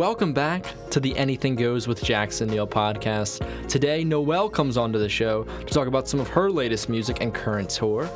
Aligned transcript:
welcome 0.00 0.32
back 0.32 0.64
to 0.88 0.98
the 0.98 1.14
Anything 1.14 1.54
Goes 1.54 1.86
with 1.86 2.02
Jackson 2.02 2.48
Neill 2.48 2.66
podcast. 2.66 3.46
Today, 3.68 4.02
Noell 4.02 4.50
comes 4.50 4.78
onto 4.78 4.98
the 4.98 5.10
show 5.10 5.44
to 5.44 5.66
talk 5.66 5.88
about 5.88 6.08
some 6.08 6.18
of 6.18 6.26
her 6.28 6.50
latest 6.50 6.88
music 6.88 7.18
and 7.20 7.34
current 7.34 7.68
tour. 7.68 8.08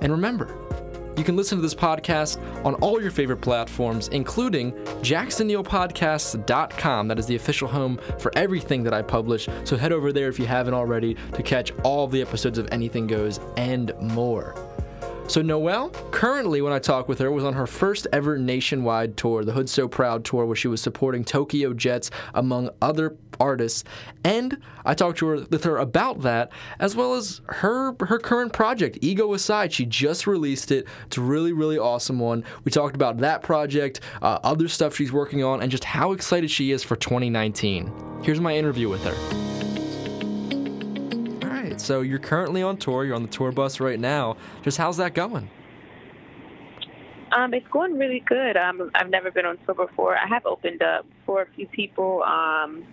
And 0.00 0.10
remember, 0.10 0.52
you 1.16 1.22
can 1.22 1.36
listen 1.36 1.56
to 1.56 1.62
this 1.62 1.72
podcast 1.72 2.44
on 2.64 2.74
all 2.74 3.00
your 3.00 3.12
favorite 3.12 3.42
platforms, 3.42 4.08
including 4.08 4.72
jacksonneillpodcasts.com. 5.02 7.06
That 7.06 7.20
is 7.20 7.26
the 7.26 7.36
official 7.36 7.68
home 7.68 8.00
for 8.18 8.32
everything 8.34 8.82
that 8.82 8.92
I 8.92 9.00
publish. 9.00 9.48
So 9.62 9.76
head 9.76 9.92
over 9.92 10.12
there 10.12 10.28
if 10.28 10.36
you 10.36 10.46
haven't 10.46 10.74
already 10.74 11.14
to 11.34 11.44
catch 11.44 11.70
all 11.84 12.08
the 12.08 12.20
episodes 12.20 12.58
of 12.58 12.66
Anything 12.72 13.06
Goes 13.06 13.38
and 13.56 13.92
more. 14.00 14.56
So 15.30 15.44
Noell, 15.44 15.92
currently 16.10 16.60
when 16.60 16.72
I 16.72 16.80
talked 16.80 17.08
with 17.08 17.20
her, 17.20 17.30
was 17.30 17.44
on 17.44 17.52
her 17.52 17.68
first 17.68 18.08
ever 18.12 18.36
nationwide 18.36 19.16
tour, 19.16 19.44
the 19.44 19.52
Hood 19.52 19.68
So 19.68 19.86
Proud 19.86 20.24
tour, 20.24 20.44
where 20.44 20.56
she 20.56 20.66
was 20.66 20.82
supporting 20.82 21.24
Tokyo 21.24 21.72
Jetz 21.72 22.10
among 22.34 22.70
other 22.82 23.16
artists. 23.38 23.84
And 24.24 24.58
I 24.84 24.94
talked 24.94 25.18
to 25.18 25.28
her 25.28 25.46
with 25.48 25.62
her 25.62 25.76
about 25.76 26.22
that, 26.22 26.50
as 26.80 26.96
well 26.96 27.14
as 27.14 27.42
her 27.46 27.94
her 28.00 28.18
current 28.18 28.52
project, 28.52 28.98
Ego 29.02 29.32
Aside. 29.32 29.72
She 29.72 29.86
just 29.86 30.26
released 30.26 30.72
it. 30.72 30.88
It's 31.06 31.16
a 31.16 31.20
really, 31.20 31.52
really 31.52 31.78
awesome 31.78 32.18
one. 32.18 32.42
We 32.64 32.72
talked 32.72 32.96
about 32.96 33.18
that 33.18 33.44
project, 33.44 34.00
uh, 34.22 34.40
other 34.42 34.66
stuff 34.66 34.96
she's 34.96 35.12
working 35.12 35.44
on, 35.44 35.62
and 35.62 35.70
just 35.70 35.84
how 35.84 36.10
excited 36.10 36.50
she 36.50 36.72
is 36.72 36.82
for 36.82 36.96
2019. 36.96 38.20
Here's 38.24 38.40
my 38.40 38.56
interview 38.56 38.88
with 38.88 39.04
her. 39.04 39.49
So 41.78 42.00
you're 42.00 42.18
currently 42.18 42.62
on 42.62 42.76
tour. 42.76 43.04
You're 43.04 43.14
on 43.14 43.22
the 43.22 43.28
tour 43.28 43.52
bus 43.52 43.80
right 43.80 43.98
now. 43.98 44.36
Just 44.62 44.78
how's 44.78 44.96
that 44.98 45.14
going? 45.14 45.50
Um, 47.32 47.54
it's 47.54 47.66
going 47.68 47.96
really 47.96 48.24
good. 48.26 48.56
Um, 48.56 48.90
I've 48.94 49.10
never 49.10 49.30
been 49.30 49.46
on 49.46 49.58
tour 49.64 49.74
before. 49.74 50.16
I 50.16 50.26
have 50.26 50.46
opened 50.46 50.82
up 50.82 51.06
for 51.24 51.42
a 51.42 51.46
few 51.54 51.66
people. 51.68 52.22
Um, 52.24 52.84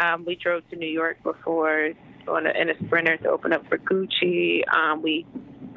um, 0.00 0.24
we 0.24 0.36
drove 0.36 0.68
to 0.70 0.76
New 0.76 0.88
York 0.88 1.22
before 1.22 1.90
on 2.26 2.46
a, 2.46 2.50
in 2.50 2.70
a 2.70 2.78
sprinter 2.84 3.16
to 3.18 3.28
open 3.28 3.52
up 3.52 3.66
for 3.68 3.78
Gucci. 3.78 4.62
Um, 4.74 5.02
we 5.02 5.26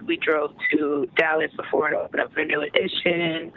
we 0.06 0.18
drove 0.18 0.52
to 0.72 1.08
Dallas 1.16 1.52
before 1.56 1.90
to 1.90 1.98
open 1.98 2.20
up 2.20 2.34
for 2.34 2.42
a 2.42 2.46
New 2.46 2.62
Edition. 2.62 3.52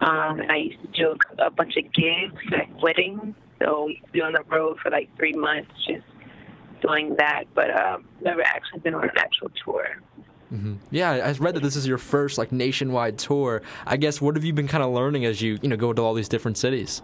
Um, 0.00 0.40
and 0.40 0.52
I 0.52 0.56
used 0.56 0.82
to 0.82 0.88
do 0.88 1.16
a 1.38 1.50
bunch 1.50 1.76
of 1.76 1.84
gigs, 1.92 2.40
like 2.50 2.82
weddings. 2.82 3.34
So 3.62 3.86
we 3.86 3.92
used 3.92 4.04
to 4.06 4.12
be 4.12 4.20
on 4.20 4.32
the 4.34 4.44
road 4.50 4.78
for 4.82 4.90
like 4.90 5.08
three 5.16 5.32
months, 5.32 5.70
just 5.86 6.04
doing 6.80 7.16
that, 7.16 7.44
but 7.54 7.70
um, 7.76 8.04
never 8.20 8.42
actually 8.42 8.80
been 8.80 8.94
on 8.94 9.04
an 9.04 9.10
actual 9.16 9.50
tour. 9.64 9.86
Mm-hmm. 10.52 10.74
Yeah, 10.90 11.10
I 11.10 11.32
read 11.32 11.54
that 11.54 11.62
this 11.62 11.76
is 11.76 11.86
your 11.86 11.98
first 11.98 12.38
like 12.38 12.52
nationwide 12.52 13.18
tour. 13.18 13.62
I 13.84 13.96
guess 13.96 14.20
what 14.20 14.36
have 14.36 14.44
you 14.44 14.52
been 14.52 14.68
kind 14.68 14.84
of 14.84 14.92
learning 14.92 15.24
as 15.24 15.42
you 15.42 15.58
you 15.60 15.68
know 15.68 15.76
go 15.76 15.92
to 15.92 16.02
all 16.02 16.14
these 16.14 16.28
different 16.28 16.56
cities? 16.56 17.02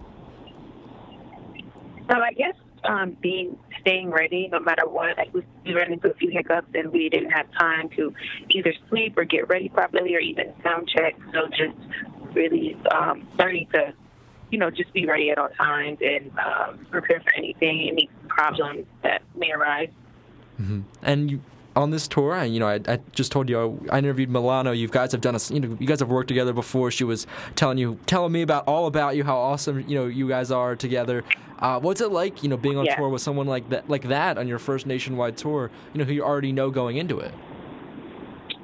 So 2.10 2.18
I 2.20 2.32
guess 2.32 2.54
um, 2.84 3.16
being 3.20 3.56
staying 3.80 4.10
ready 4.10 4.48
no 4.50 4.60
matter 4.60 4.88
what. 4.88 5.16
Like 5.16 5.32
we, 5.34 5.42
we 5.64 5.74
ran 5.74 5.92
into 5.92 6.10
a 6.10 6.14
few 6.14 6.30
hiccups 6.30 6.68
and 6.74 6.92
we 6.92 7.08
didn't 7.08 7.30
have 7.30 7.46
time 7.52 7.88
to 7.96 8.14
either 8.50 8.72
sleep 8.88 9.16
or 9.18 9.24
get 9.24 9.48
ready 9.48 9.68
properly 9.68 10.14
or 10.14 10.20
even 10.20 10.52
sound 10.62 10.88
check. 10.88 11.16
So 11.32 11.48
just 11.48 11.76
really 12.32 12.76
um, 12.90 13.26
learning 13.38 13.68
to 13.72 13.92
you 14.52 14.58
know, 14.58 14.70
just 14.70 14.92
be 14.92 15.06
ready 15.06 15.30
at 15.30 15.38
all 15.38 15.48
times 15.48 15.98
and 16.02 16.30
um, 16.38 16.86
prepare 16.90 17.20
for 17.20 17.34
anything, 17.34 17.88
any 17.88 18.08
problems 18.28 18.86
that 19.02 19.22
may 19.34 19.50
arise. 19.50 19.88
Mm-hmm. 20.60 20.82
And 21.00 21.30
you, 21.30 21.40
on 21.74 21.90
this 21.90 22.06
tour, 22.06 22.34
I, 22.34 22.44
you 22.44 22.60
know, 22.60 22.68
I, 22.68 22.80
I, 22.86 22.98
just 23.12 23.32
told 23.32 23.48
you 23.48 23.80
I 23.90 23.98
interviewed 23.98 24.28
Milano. 24.30 24.72
You 24.72 24.88
guys 24.88 25.10
have 25.12 25.22
done 25.22 25.34
a, 25.34 25.40
you 25.50 25.60
know, 25.60 25.76
you 25.80 25.86
guys 25.86 26.00
have 26.00 26.10
worked 26.10 26.28
together 26.28 26.52
before. 26.52 26.90
She 26.90 27.02
was 27.02 27.26
telling 27.56 27.78
you, 27.78 27.98
telling 28.04 28.30
me 28.30 28.42
about 28.42 28.68
all 28.68 28.86
about 28.86 29.16
you, 29.16 29.24
how 29.24 29.38
awesome 29.38 29.80
you 29.88 29.94
know 29.94 30.06
you 30.06 30.28
guys 30.28 30.50
are 30.50 30.76
together. 30.76 31.24
Uh, 31.58 31.80
what's 31.80 32.00
it 32.00 32.12
like, 32.12 32.42
you 32.42 32.48
know, 32.50 32.56
being 32.58 32.76
on 32.76 32.84
yeah. 32.84 32.96
tour 32.96 33.08
with 33.08 33.22
someone 33.22 33.46
like 33.46 33.70
that, 33.70 33.88
like 33.88 34.08
that 34.08 34.36
on 34.36 34.48
your 34.48 34.58
first 34.58 34.84
nationwide 34.84 35.38
tour? 35.38 35.70
You 35.94 36.00
know, 36.00 36.04
who 36.04 36.12
you 36.12 36.22
already 36.22 36.52
know 36.52 36.70
going 36.70 36.98
into 36.98 37.20
it. 37.20 37.32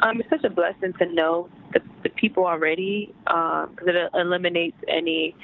Um, 0.00 0.21
it's 0.21 0.28
such 0.28 0.44
a 0.44 0.50
blessing 0.50 0.93
to 0.98 1.06
know 1.06 1.48
the, 1.72 1.81
the 2.03 2.10
people 2.10 2.47
already 2.47 3.15
because 3.25 3.69
um, 3.82 3.88
it 3.88 4.10
eliminates 4.15 4.77
any 4.87 5.34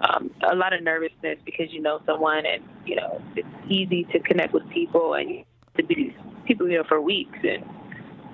um, 0.00 0.30
a 0.50 0.54
lot 0.54 0.72
of 0.72 0.82
nervousness 0.82 1.38
because 1.44 1.66
you 1.70 1.80
know 1.80 2.00
someone 2.06 2.44
and 2.46 2.62
you 2.86 2.96
know 2.96 3.20
it's 3.36 3.48
easy 3.68 4.04
to 4.12 4.20
connect 4.20 4.52
with 4.52 4.68
people 4.70 5.14
and 5.14 5.44
to 5.76 5.84
be 5.84 6.16
people 6.46 6.68
you 6.68 6.78
know 6.78 6.84
for 6.84 7.00
weeks 7.00 7.38
and 7.42 7.64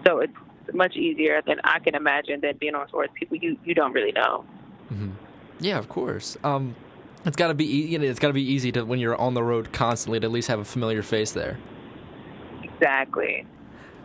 so 0.07 0.21
it's 0.21 0.33
much 0.73 0.97
easier 0.97 1.43
than 1.47 1.57
I 1.65 1.79
can 1.79 1.95
imagine 1.95 2.41
than 2.41 2.57
being 2.59 2.75
on 2.75 2.89
tour 2.89 3.03
with 3.03 3.15
people 3.15 3.37
you 3.37 3.57
you 3.65 3.75
don't 3.75 3.93
really 3.93 4.13
know. 4.13 4.45
Mm-hmm. 4.93 5.11
Yeah, 5.61 5.79
of 5.79 5.89
course. 5.89 6.37
Um, 6.45 6.77
it's 7.25 7.37
got 7.37 7.49
to 7.49 7.55
be 7.55 7.65
you 7.65 7.99
know, 7.99 8.05
it's 8.05 8.19
got 8.19 8.29
to 8.29 8.35
be 8.35 8.43
easy 8.43 8.73
to 8.73 8.85
when 8.85 8.99
you're 8.99 9.17
on 9.17 9.35
the 9.35 9.43
road 9.43 9.73
constantly 9.73 10.21
to 10.21 10.27
at 10.27 10.33
least 10.33 10.49
have 10.49 10.61
a 10.61 10.65
familiar 10.65 11.03
face 11.03 11.33
there. 11.33 11.59
Exactly. 12.63 13.47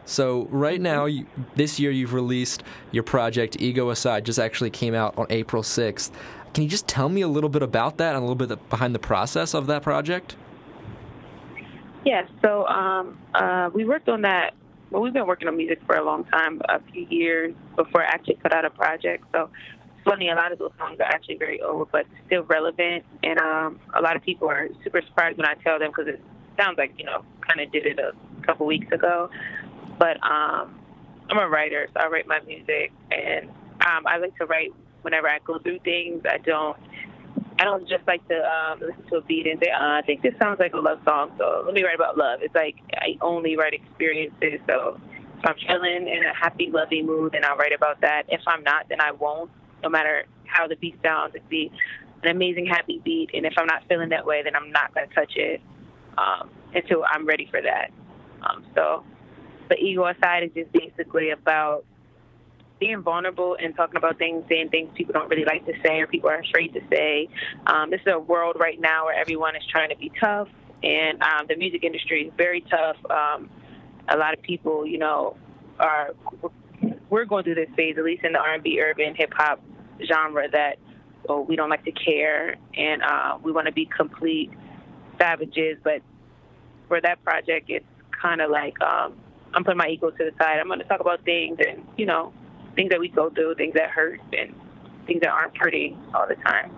So 0.05 0.47
right 0.51 0.81
now, 0.81 1.05
you, 1.05 1.25
this 1.55 1.79
year 1.79 1.91
you've 1.91 2.13
released 2.13 2.63
your 2.91 3.03
project 3.03 3.57
Ego 3.59 3.89
Aside. 3.89 4.25
Just 4.25 4.39
actually 4.39 4.69
came 4.69 4.93
out 4.93 5.17
on 5.17 5.27
April 5.29 5.63
sixth. 5.63 6.11
Can 6.53 6.63
you 6.63 6.69
just 6.69 6.87
tell 6.87 7.07
me 7.07 7.21
a 7.21 7.27
little 7.27 7.49
bit 7.49 7.61
about 7.61 7.97
that 7.97 8.15
and 8.15 8.17
a 8.17 8.27
little 8.27 8.35
bit 8.35 8.69
behind 8.69 8.93
the 8.93 8.99
process 8.99 9.53
of 9.53 9.67
that 9.67 9.83
project? 9.83 10.35
Yes. 12.03 12.27
Yeah, 12.33 12.41
so 12.41 12.65
um, 12.67 13.17
uh, 13.33 13.69
we 13.73 13.85
worked 13.85 14.09
on 14.09 14.23
that. 14.23 14.53
Well, 14.89 15.01
we've 15.01 15.13
been 15.13 15.27
working 15.27 15.47
on 15.47 15.55
music 15.55 15.79
for 15.85 15.95
a 15.95 16.03
long 16.03 16.25
time, 16.25 16.61
a 16.67 16.81
few 16.91 17.07
years 17.09 17.53
before 17.77 18.03
I 18.03 18.07
actually 18.07 18.35
put 18.35 18.51
out 18.51 18.65
a 18.65 18.69
project. 18.69 19.23
So 19.31 19.49
it's 19.85 20.03
funny, 20.03 20.29
a 20.29 20.35
lot 20.35 20.51
of 20.51 20.59
those 20.59 20.71
songs 20.77 20.99
are 20.99 21.05
actually 21.05 21.37
very 21.37 21.61
old, 21.61 21.89
but 21.93 22.05
still 22.25 22.43
relevant. 22.43 23.05
And 23.23 23.39
um, 23.39 23.79
a 23.93 24.01
lot 24.01 24.17
of 24.17 24.23
people 24.23 24.49
are 24.49 24.67
super 24.83 25.01
surprised 25.01 25.37
when 25.37 25.45
I 25.45 25.53
tell 25.63 25.79
them 25.79 25.91
because 25.95 26.07
it 26.07 26.21
sounds 26.59 26.77
like, 26.77 26.93
you 26.97 27.05
know, 27.05 27.23
kind 27.47 27.61
of 27.61 27.71
did 27.71 27.85
it 27.85 27.99
a 27.99 28.11
couple 28.45 28.65
weeks 28.65 28.91
ago. 28.91 29.29
But 30.01 30.17
um, 30.25 30.79
I'm 31.29 31.37
a 31.37 31.47
writer, 31.47 31.87
so 31.93 32.01
I 32.01 32.07
write 32.07 32.27
my 32.27 32.39
music, 32.41 32.91
and 33.11 33.49
um, 33.85 34.07
I 34.07 34.17
like 34.17 34.35
to 34.39 34.47
write 34.47 34.73
whenever 35.03 35.29
I 35.29 35.37
go 35.45 35.59
through 35.59 35.79
things. 35.85 36.23
I 36.25 36.39
don't 36.39 36.77
I 37.59 37.65
don't 37.65 37.87
just 37.87 38.07
like 38.07 38.27
to 38.29 38.35
um, 38.35 38.79
listen 38.79 39.03
to 39.11 39.17
a 39.17 39.21
beat 39.21 39.45
and 39.45 39.59
say, 39.63 39.69
oh, 39.71 39.99
I 39.99 40.01
think 40.05 40.23
this 40.23 40.33
sounds 40.41 40.59
like 40.59 40.73
a 40.73 40.79
love 40.79 40.99
song, 41.05 41.31
so 41.37 41.61
let 41.65 41.75
me 41.75 41.83
write 41.83 41.95
about 41.95 42.17
love. 42.17 42.39
It's 42.41 42.55
like 42.55 42.75
I 42.95 43.17
only 43.21 43.55
write 43.55 43.75
experiences. 43.75 44.59
So 44.67 44.99
if 45.37 45.45
I'm 45.45 45.55
feeling 45.67 46.07
in 46.07 46.23
a 46.25 46.33
happy, 46.33 46.71
loving 46.71 47.05
mood, 47.05 47.33
then 47.33 47.45
I'll 47.45 47.57
write 47.57 47.73
about 47.73 48.01
that. 48.01 48.23
If 48.29 48.41
I'm 48.47 48.63
not, 48.63 48.89
then 48.89 48.99
I 48.99 49.11
won't, 49.11 49.51
no 49.83 49.89
matter 49.89 50.25
how 50.47 50.67
the 50.67 50.75
beat 50.77 50.97
sounds. 51.03 51.35
It 51.35 51.47
be 51.49 51.71
an 52.23 52.29
amazing, 52.35 52.65
happy 52.65 52.99
beat. 53.05 53.29
And 53.35 53.45
if 53.45 53.53
I'm 53.57 53.67
not 53.67 53.83
feeling 53.87 54.09
that 54.09 54.25
way, 54.25 54.41
then 54.43 54.55
I'm 54.55 54.71
not 54.71 54.93
going 54.95 55.07
to 55.07 55.13
touch 55.15 55.33
it 55.35 55.61
um, 56.17 56.49
until 56.73 57.03
I'm 57.09 57.27
ready 57.27 57.47
for 57.51 57.61
that. 57.61 57.91
Um, 58.41 58.65
so 58.75 59.03
the 59.71 59.77
ego 59.77 60.05
aside 60.05 60.43
is 60.43 60.51
just 60.53 60.71
basically 60.73 61.29
about 61.29 61.85
being 62.77 63.01
vulnerable 63.01 63.55
and 63.57 63.73
talking 63.73 63.95
about 63.95 64.17
things, 64.17 64.43
saying 64.49 64.67
things 64.67 64.91
people 64.95 65.13
don't 65.13 65.29
really 65.29 65.45
like 65.45 65.65
to 65.65 65.73
say 65.81 66.01
or 66.01 66.07
people 66.07 66.29
are 66.29 66.39
afraid 66.39 66.73
to 66.73 66.81
say. 66.91 67.29
Um, 67.67 67.89
this 67.89 68.01
is 68.01 68.11
a 68.11 68.19
world 68.19 68.57
right 68.59 68.79
now 68.81 69.05
where 69.05 69.17
everyone 69.17 69.55
is 69.55 69.63
trying 69.71 69.89
to 69.89 69.95
be 69.95 70.11
tough, 70.19 70.49
and 70.83 71.23
um, 71.23 71.45
the 71.47 71.55
music 71.55 71.85
industry 71.85 72.23
is 72.23 72.33
very 72.35 72.61
tough. 72.61 72.97
Um, 73.09 73.49
a 74.09 74.17
lot 74.17 74.33
of 74.33 74.41
people, 74.41 74.85
you 74.85 74.97
know, 74.97 75.37
are 75.79 76.09
we're 77.09 77.23
going 77.23 77.45
through 77.45 77.55
this 77.55 77.69
phase, 77.77 77.95
at 77.97 78.03
least 78.03 78.25
in 78.25 78.33
the 78.33 78.39
R&B, 78.39 78.81
urban, 78.81 79.15
hip 79.15 79.31
hop 79.33 79.63
genre, 80.05 80.49
that 80.51 80.79
well, 81.29 81.45
we 81.45 81.55
don't 81.55 81.69
like 81.69 81.85
to 81.85 81.91
care 81.91 82.55
and 82.75 83.01
uh, 83.03 83.37
we 83.41 83.53
want 83.53 83.67
to 83.67 83.71
be 83.71 83.85
complete 83.85 84.51
savages. 85.17 85.77
But 85.81 86.01
for 86.89 86.99
that 86.99 87.23
project, 87.23 87.69
it's 87.69 87.85
kind 88.21 88.41
of 88.41 88.49
like 88.49 88.81
um, 88.81 89.13
I'm 89.53 89.63
putting 89.63 89.77
my 89.77 89.87
ego 89.87 90.09
to 90.09 90.17
the 90.17 90.31
side. 90.37 90.59
I'm 90.59 90.67
going 90.67 90.79
to 90.79 90.85
talk 90.85 90.99
about 90.99 91.23
things 91.23 91.57
and 91.65 91.85
you 91.97 92.05
know 92.05 92.33
things 92.75 92.89
that 92.89 92.99
we 92.99 93.09
go 93.09 93.29
through, 93.29 93.55
things 93.55 93.73
that 93.73 93.89
hurt, 93.89 94.19
and 94.37 94.55
things 95.05 95.21
that 95.21 95.29
aren't 95.29 95.53
pretty 95.55 95.97
all 96.13 96.27
the 96.27 96.35
time. 96.35 96.71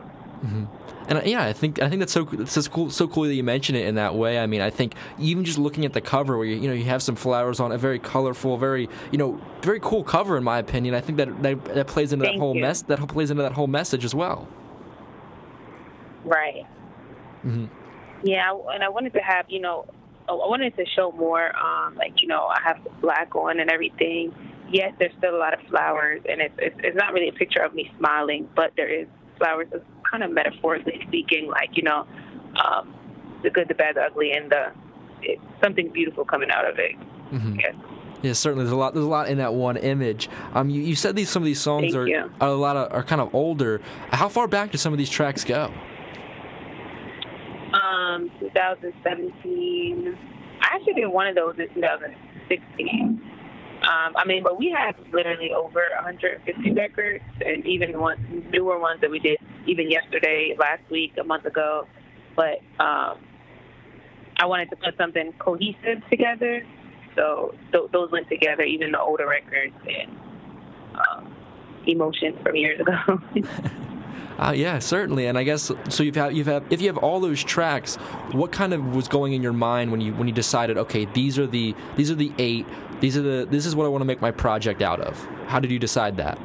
Mm-hmm. 0.44 0.66
And 1.08 1.20
uh, 1.20 1.22
yeah, 1.26 1.46
I 1.46 1.54
think 1.54 1.82
I 1.82 1.90
think 1.90 2.00
that's 2.00 2.12
so 2.12 2.28
it's 2.34 2.52
so 2.52 2.64
cool 2.64 2.90
so 2.90 3.08
cool 3.08 3.24
that 3.24 3.34
you 3.34 3.44
mention 3.44 3.76
it 3.76 3.86
in 3.86 3.96
that 3.96 4.16
way. 4.16 4.40
I 4.40 4.48
mean, 4.48 4.62
I 4.62 4.70
think 4.70 4.96
even 5.20 5.46
just 5.46 5.58
looking 5.58 5.86
at 5.86 5.94
the 5.94 6.02
cover 6.02 6.38
where 6.38 6.46
you 6.46 6.56
you 6.56 6.68
know 6.68 6.74
you 6.74 6.86
have 6.86 7.02
some 7.02 7.16
flowers 7.16 7.60
on 7.60 7.72
a 7.72 7.78
very 7.78 8.00
colorful, 8.00 8.58
very 8.58 8.90
you 9.12 9.18
know 9.18 9.40
very 9.62 9.80
cool 9.80 10.04
cover 10.04 10.38
in 10.38 10.44
my 10.44 10.58
opinion. 10.58 10.96
I 10.96 11.02
think 11.02 11.18
that 11.18 11.44
that, 11.44 11.64
that 11.66 11.88
plays 11.88 12.14
into 12.14 12.26
Thank 12.26 12.38
that 12.38 12.40
whole 12.40 12.56
you. 12.56 12.62
mess 12.62 12.82
that 12.84 13.08
plays 13.08 13.32
into 13.32 13.44
that 13.44 13.54
whole 13.54 13.68
message 13.68 14.04
as 14.04 14.16
well. 14.16 14.48
Right. 16.26 16.66
Mm-hmm. 17.46 17.66
Yeah, 18.24 18.58
and 18.74 18.84
I 18.84 18.90
wanted 18.90 19.14
to 19.14 19.20
have 19.20 19.46
you 19.50 19.60
know 19.60 19.86
I 20.30 20.34
wanted 20.34 20.76
to 20.78 20.86
show 20.96 21.12
more 21.12 21.56
um, 21.56 21.96
like 21.96 22.22
you 22.22 22.28
know 22.28 22.46
I 22.48 22.60
have 22.64 22.80
black 23.02 23.36
on 23.36 23.60
and 23.60 23.70
everything 23.70 24.34
yes, 24.74 24.94
there's 25.00 25.14
still 25.18 25.36
a 25.36 25.38
lot 25.38 25.54
of 25.54 25.66
flowers, 25.68 26.22
and 26.28 26.42
it's, 26.42 26.56
it's, 26.58 26.76
it's 26.84 26.98
not 26.98 27.14
really 27.14 27.30
a 27.30 27.34
picture 27.34 27.62
of 27.62 27.74
me 27.74 27.92
smiling, 27.98 28.50
but 28.56 28.74
there 28.76 28.90
is 28.90 29.08
flowers, 29.38 29.68
kind 30.10 30.24
of 30.24 30.32
metaphorically 30.32 31.00
speaking, 31.08 31.48
like 31.48 31.70
you 31.74 31.84
know, 31.84 32.06
um, 32.64 32.94
the 33.44 33.50
good, 33.50 33.68
the 33.68 33.76
bad, 33.76 33.96
the 33.96 34.02
ugly, 34.02 34.32
and 34.32 34.52
the 34.52 34.72
it, 35.22 35.40
something 35.64 35.90
beautiful 35.90 36.26
coming 36.26 36.50
out 36.52 36.68
of 36.68 36.80
it. 36.80 36.96
Mm-hmm. 37.32 37.60
Yes. 37.60 37.76
Yeah, 38.22 38.34
certainly. 38.34 38.64
There's 38.64 38.74
a 38.74 38.78
lot. 38.78 38.94
There's 38.94 39.06
a 39.06 39.10
lot 39.10 39.28
in 39.28 39.38
that 39.38 39.54
one 39.54 39.76
image. 39.78 40.30
Um, 40.54 40.70
you, 40.70 40.82
you 40.82 40.96
said 40.96 41.16
these 41.16 41.30
some 41.30 41.44
of 41.44 41.46
these 41.46 41.60
songs 41.60 41.94
are, 41.94 42.08
are 42.40 42.50
a 42.50 42.54
lot 42.54 42.78
of 42.78 42.92
are 42.92 43.04
kind 43.04 43.22
of 43.22 43.34
older. 43.36 43.82
How 44.12 44.30
far 44.30 44.48
back 44.48 44.72
do 44.72 44.78
some 44.78 44.94
of 44.94 45.00
these 45.00 45.10
tracks 45.10 45.44
go? 45.44 45.72
2017. 48.40 50.18
I 50.62 50.76
actually 50.76 50.94
did 50.94 51.08
one 51.08 51.28
of 51.28 51.36
those 51.36 51.56
in 51.58 51.74
2016. 51.74 53.22
Um, 53.84 54.14
I 54.16 54.24
mean, 54.26 54.44
but 54.44 54.58
we 54.58 54.74
have 54.78 54.96
literally 55.12 55.52
over 55.52 55.84
150 55.96 56.72
records, 56.72 57.24
and 57.46 57.66
even 57.66 58.00
one 58.00 58.46
newer 58.52 58.80
ones 58.80 59.02
that 59.02 59.12
we 59.12 59.20
did 59.20 59.38
even 59.68 59.92
yesterday, 59.92 60.56
last 60.58 60.84
week, 60.90 61.14
a 61.20 61.24
month 61.24 61.46
ago. 61.46 61.86
But 62.36 62.62
um, 62.80 63.18
I 64.38 64.46
wanted 64.46 64.70
to 64.70 64.78
put 64.78 64.96
something 64.98 65.34
cohesive 65.38 66.02
together, 66.10 66.66
so 67.16 67.54
th- 67.74 67.92
those 67.92 68.10
went 68.12 68.30
together. 68.30 68.64
Even 68.64 68.94
the 68.94 69.02
older 69.02 69.28
records 69.28 69.76
and 69.86 70.18
um, 70.96 71.36
emotion 71.86 72.38
from 72.42 72.56
years 72.56 72.80
ago. 72.80 73.20
Uh, 74.38 74.54
yeah, 74.56 74.80
certainly, 74.80 75.28
and 75.28 75.38
I 75.38 75.44
guess 75.44 75.72
so. 75.90 76.04
You've 76.04 76.16
had 76.16 76.36
you've 76.36 76.48
had 76.48 76.64
if 76.72 76.82
you 76.82 76.88
have 76.88 76.98
all 76.98 77.20
those 77.20 77.44
tracks, 77.44 77.96
what 78.32 78.52
kind 78.52 78.74
of 78.74 78.96
was 78.96 79.08
going 79.08 79.34
in 79.34 79.44
your 79.44 79.54
mind 79.54 79.92
when 79.92 80.02
you 80.02 80.14
when 80.14 80.28
you 80.28 80.34
decided, 80.34 80.78
okay, 80.78 81.06
these 81.06 81.38
are 81.38 81.48
the 81.48 81.76
these 81.96 82.10
are 82.10 82.16
the 82.16 82.32
eight, 82.38 82.66
these 83.00 83.16
are 83.16 83.22
the 83.22 83.48
this 83.50 83.66
is 83.66 83.76
what 83.76 83.86
I 83.86 83.90
want 83.90 84.02
to 84.02 84.06
make 84.06 84.22
my 84.22 84.32
project 84.32 84.82
out 84.82 85.00
of. 85.00 85.18
How 85.48 85.60
did 85.60 85.72
you 85.72 85.80
decide 85.80 86.18
that? 86.18 86.40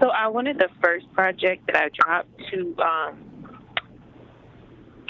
So 0.00 0.08
I 0.08 0.28
wanted 0.28 0.58
the 0.58 0.68
first 0.82 1.12
project 1.12 1.66
that 1.66 1.76
I 1.76 1.90
dropped 1.94 2.30
to. 2.50 2.76
Um, 2.82 3.58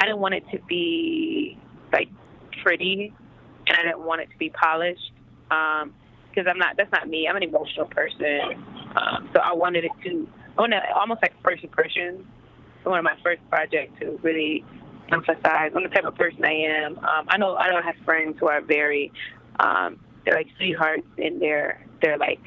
I 0.01 0.07
didn't 0.07 0.19
want 0.19 0.35
it 0.35 0.45
to 0.51 0.59
be 0.69 1.57
like 1.93 2.09
pretty, 2.63 3.13
and 3.69 3.77
I 3.79 3.83
didn't 3.83 4.01
want 4.01 4.21
it 4.21 4.31
to 4.31 4.39
be 4.39 4.51
polished. 4.51 5.13
Um, 5.51 5.95
because 6.31 6.47
I'm 6.49 6.59
not. 6.59 6.77
That's 6.77 6.91
not 6.93 7.09
me. 7.09 7.29
I'm 7.29 7.37
an 7.37 7.43
emotional 7.43 7.87
person. 7.87 8.65
Um, 8.97 9.31
so 9.35 9.41
I 9.41 9.53
wanted 9.53 9.85
it 9.85 9.91
to 10.05 10.29
want 10.57 10.73
to 10.73 10.81
almost 10.95 11.23
like 11.23 11.35
first 11.43 11.65
impressions. 11.65 12.25
One 12.83 12.99
of 12.99 13.05
my 13.05 13.17
first 13.23 13.43
projects 13.51 13.93
to 14.01 14.19
really 14.23 14.65
emphasize 15.13 15.73
on 15.75 15.83
the 15.83 15.89
type 15.89 16.05
of 16.05 16.15
person 16.15 16.45
I 16.45 16.53
am. 16.53 16.99
Um, 16.99 17.27
I 17.29 17.37
know 17.37 17.57
I 17.57 17.69
don't 17.69 17.83
have 17.83 17.97
friends 18.05 18.37
who 18.41 18.49
are 18.49 18.61
very 18.61 19.13
um, 19.59 19.99
they're 20.25 20.35
like 20.35 20.49
sweethearts 20.57 21.07
and 21.19 21.41
they're 21.41 21.85
they're 22.01 22.19
like 22.19 22.41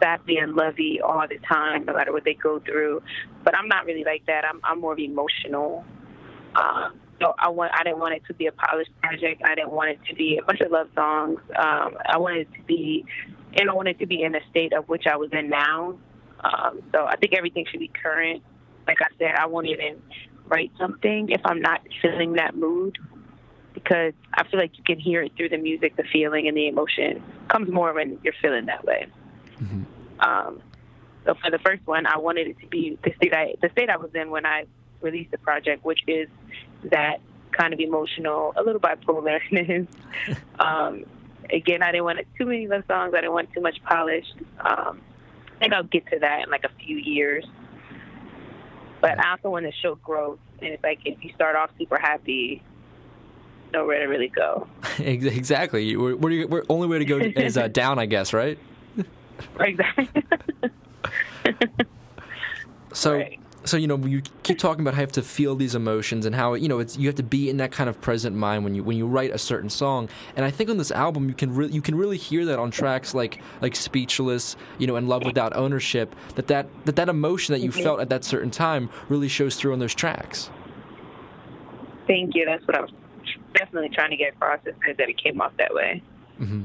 sappy 0.00 0.36
and 0.36 0.54
lovey 0.54 1.00
all 1.00 1.26
the 1.28 1.38
time, 1.46 1.84
no 1.84 1.94
matter 1.94 2.12
what 2.12 2.24
they 2.24 2.34
go 2.34 2.60
through. 2.60 3.02
But 3.44 3.56
I'm 3.56 3.68
not 3.68 3.84
really 3.86 4.04
like 4.04 4.24
that. 4.26 4.44
I'm 4.44 4.60
I'm 4.64 4.80
more 4.80 4.92
of 4.92 4.98
emotional. 4.98 5.84
Um, 6.54 6.98
so 7.20 7.34
I 7.38 7.48
want 7.48 7.72
I 7.74 7.82
didn't 7.82 7.98
want 7.98 8.14
it 8.14 8.22
to 8.28 8.34
be 8.34 8.46
a 8.46 8.52
polished 8.52 8.90
project. 9.02 9.42
I 9.44 9.54
didn't 9.54 9.72
want 9.72 9.90
it 9.90 9.98
to 10.08 10.14
be 10.14 10.38
a 10.38 10.44
bunch 10.44 10.60
of 10.60 10.70
love 10.70 10.88
songs. 10.94 11.40
Um, 11.56 11.96
I 12.06 12.18
wanted 12.18 12.48
it 12.48 12.54
to 12.54 12.62
be, 12.64 13.04
and 13.58 13.68
I 13.68 13.74
wanted 13.74 13.98
to 13.98 14.06
be 14.06 14.22
in 14.22 14.32
the 14.32 14.40
state 14.50 14.72
of 14.72 14.88
which 14.88 15.06
I 15.06 15.16
was 15.16 15.30
in 15.32 15.48
now. 15.48 15.98
Um, 16.40 16.82
so 16.92 17.04
I 17.04 17.16
think 17.16 17.34
everything 17.34 17.66
should 17.70 17.80
be 17.80 17.88
current. 17.88 18.42
Like 18.86 18.98
I 19.00 19.08
said, 19.18 19.34
I 19.36 19.46
won't 19.46 19.66
even 19.66 20.00
write 20.46 20.72
something 20.78 21.30
if 21.30 21.40
I'm 21.44 21.60
not 21.60 21.82
feeling 22.00 22.34
that 22.34 22.56
mood 22.56 22.98
because 23.74 24.12
I 24.34 24.44
feel 24.48 24.58
like 24.58 24.76
you 24.76 24.84
can 24.84 24.98
hear 24.98 25.22
it 25.22 25.32
through 25.36 25.50
the 25.50 25.58
music, 25.58 25.96
the 25.96 26.04
feeling 26.04 26.48
and 26.48 26.56
the 26.56 26.68
emotion 26.68 27.22
comes 27.48 27.70
more 27.70 27.92
when 27.92 28.18
you're 28.22 28.34
feeling 28.40 28.66
that 28.66 28.84
way. 28.84 29.06
Mm-hmm. 29.60 29.82
Um, 30.20 30.62
so 31.24 31.34
for 31.34 31.50
the 31.50 31.58
first 31.58 31.86
one, 31.86 32.06
I 32.06 32.18
wanted 32.18 32.48
it 32.48 32.58
to 32.60 32.66
be 32.66 32.98
the 33.04 33.12
state 33.16 33.34
I 33.34 33.54
the 33.60 33.68
state 33.70 33.90
I 33.90 33.96
was 33.96 34.10
in 34.14 34.30
when 34.30 34.46
I 34.46 34.64
released 35.00 35.30
the 35.30 35.38
project, 35.38 35.84
which 35.84 36.00
is 36.06 36.28
that 36.84 37.20
kind 37.52 37.72
of 37.72 37.80
emotional, 37.80 38.52
a 38.56 38.62
little 38.62 38.80
bipolarness. 38.80 39.86
um, 40.58 41.04
again, 41.50 41.82
I 41.82 41.92
didn't 41.92 42.04
want 42.04 42.20
too 42.36 42.46
many 42.46 42.66
love 42.66 42.84
songs. 42.88 43.14
I 43.14 43.20
didn't 43.20 43.32
want 43.32 43.52
too 43.52 43.60
much 43.60 43.78
polished. 43.84 44.34
Um, 44.60 45.00
I 45.58 45.60
think 45.60 45.72
I'll 45.72 45.82
get 45.82 46.06
to 46.10 46.20
that 46.20 46.44
in 46.44 46.50
like 46.50 46.64
a 46.64 46.70
few 46.84 46.96
years. 46.96 47.44
But 49.00 49.18
I 49.18 49.32
also 49.32 49.50
want 49.50 49.66
to 49.66 49.72
show 49.82 49.96
growth, 49.96 50.38
and 50.60 50.70
it's 50.70 50.82
like 50.84 51.00
if 51.04 51.22
you 51.22 51.32
start 51.34 51.56
off 51.56 51.70
super 51.78 51.98
happy, 51.98 52.62
nowhere 53.72 54.00
to 54.00 54.06
really 54.06 54.28
go. 54.28 54.68
exactly. 54.98 55.96
We're, 55.96 56.16
we're, 56.16 56.46
we're, 56.46 56.64
only 56.68 56.86
way 56.86 56.98
to 57.00 57.04
go 57.04 57.18
is 57.36 57.56
uh, 57.56 57.68
down, 57.68 57.98
I 57.98 58.06
guess, 58.06 58.32
right? 58.32 58.58
exactly. 59.58 60.08
so. 62.92 63.14
Right 63.14 63.37
so 63.68 63.76
you 63.76 63.86
know 63.86 63.96
you 63.98 64.22
keep 64.42 64.58
talking 64.58 64.82
about 64.82 64.94
how 64.94 65.00
you 65.00 65.06
have 65.06 65.12
to 65.12 65.22
feel 65.22 65.54
these 65.54 65.74
emotions 65.74 66.26
and 66.26 66.34
how 66.34 66.54
you 66.54 66.68
know 66.68 66.78
it's 66.78 66.96
you 66.96 67.06
have 67.06 67.16
to 67.16 67.22
be 67.22 67.50
in 67.50 67.58
that 67.58 67.70
kind 67.70 67.88
of 67.90 68.00
present 68.00 68.34
mind 68.34 68.64
when 68.64 68.74
you 68.74 68.82
when 68.82 68.96
you 68.96 69.06
write 69.06 69.32
a 69.32 69.38
certain 69.38 69.70
song. 69.70 70.08
And 70.36 70.44
i 70.44 70.50
think 70.50 70.70
on 70.70 70.78
this 70.78 70.90
album 70.90 71.28
you 71.28 71.34
can 71.34 71.54
really 71.54 71.72
you 71.72 71.82
can 71.82 71.94
really 71.94 72.16
hear 72.16 72.44
that 72.46 72.58
on 72.58 72.70
tracks 72.70 73.14
like 73.14 73.40
like 73.60 73.76
speechless 73.76 74.56
you 74.78 74.86
know 74.86 74.96
and 74.96 75.08
love 75.08 75.24
without 75.24 75.54
ownership 75.56 76.14
that 76.34 76.46
that 76.48 76.66
that, 76.84 76.96
that 76.96 77.08
emotion 77.08 77.52
that 77.52 77.60
you 77.60 77.70
mm-hmm. 77.70 77.82
felt 77.82 78.00
at 78.00 78.08
that 78.08 78.24
certain 78.24 78.50
time 78.50 78.88
really 79.08 79.28
shows 79.28 79.56
through 79.56 79.72
on 79.72 79.78
those 79.78 79.94
tracks. 79.94 80.50
Thank 82.06 82.34
you. 82.34 82.46
That's 82.46 82.66
what 82.66 82.76
i 82.76 82.80
was 82.80 82.90
definitely 83.54 83.90
trying 83.90 84.10
to 84.10 84.16
get 84.16 84.34
across 84.34 84.60
is 84.66 84.96
that 84.96 85.08
it 85.08 85.22
came 85.22 85.40
off 85.40 85.52
that 85.58 85.74
way. 85.74 86.02
Mm-hmm. 86.40 86.64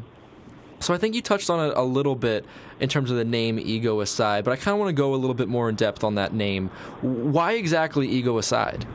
So 0.84 0.94
I 0.94 0.98
think 0.98 1.16
you 1.16 1.22
touched 1.22 1.50
on 1.50 1.70
it 1.70 1.78
a 1.78 1.82
little 1.82 2.16
bit 2.16 2.46
in 2.82 2.90
terms 2.90 3.10
of 3.10 3.16
the 3.16 3.24
name 3.24 3.58
Ego 3.58 4.02
Aside, 4.02 4.44
but 4.44 4.52
I 4.52 4.58
kind 4.58 4.74
of 4.74 4.80
want 4.80 4.90
to 4.90 4.94
go 4.94 5.14
a 5.14 5.16
little 5.16 5.34
bit 5.34 5.48
more 5.48 5.70
in 5.70 5.76
depth 5.76 6.04
on 6.04 6.16
that 6.16 6.34
name. 6.34 6.68
Why 7.02 7.54
exactly 7.54 8.06
Ego 8.10 8.38
Aside? 8.38 8.86